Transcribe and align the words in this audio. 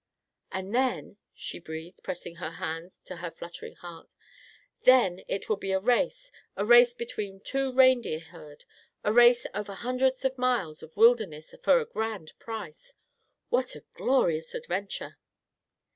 "And 0.51 0.73
then," 0.73 1.17
she 1.35 1.59
breathed, 1.59 2.01
pressing 2.01 2.37
her 2.37 2.49
hands 2.53 2.99
to 3.05 3.17
her 3.17 3.29
fluttering 3.29 3.75
heart, 3.75 4.15
"then 4.81 5.21
it 5.27 5.47
will 5.47 5.57
be 5.57 5.71
a 5.71 5.79
race; 5.79 6.31
a 6.57 6.65
race 6.65 6.95
between 6.95 7.39
two 7.39 7.71
reindeer 7.71 8.19
herd; 8.19 8.65
a 9.03 9.13
race 9.13 9.45
over 9.53 9.75
hundreds 9.75 10.25
of 10.25 10.39
miles 10.39 10.81
of 10.81 10.97
wilderness 10.97 11.53
for 11.61 11.79
a 11.79 11.85
grand 11.85 12.33
prize. 12.39 12.95
What 13.49 13.75
a 13.75 13.85
glorious 13.93 14.55
adventure!" 14.55 15.19